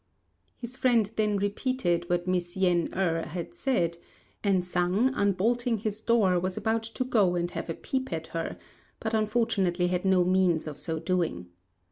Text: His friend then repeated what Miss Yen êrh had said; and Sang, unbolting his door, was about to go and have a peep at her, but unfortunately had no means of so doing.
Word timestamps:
His 0.57 0.75
friend 0.75 1.11
then 1.15 1.37
repeated 1.37 2.09
what 2.09 2.25
Miss 2.25 2.57
Yen 2.57 2.87
êrh 2.87 3.23
had 3.23 3.53
said; 3.53 3.99
and 4.43 4.65
Sang, 4.65 5.13
unbolting 5.13 5.77
his 5.77 6.01
door, 6.01 6.39
was 6.39 6.57
about 6.57 6.81
to 6.81 7.03
go 7.03 7.35
and 7.35 7.51
have 7.51 7.69
a 7.69 7.75
peep 7.75 8.11
at 8.11 8.25
her, 8.33 8.57
but 8.99 9.13
unfortunately 9.13 9.89
had 9.89 10.03
no 10.03 10.23
means 10.23 10.65
of 10.65 10.79
so 10.79 10.97
doing. 10.97 11.49